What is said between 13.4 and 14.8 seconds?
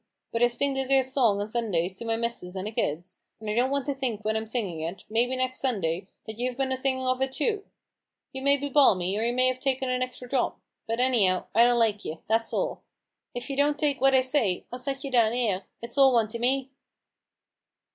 you don't take what I say, I'll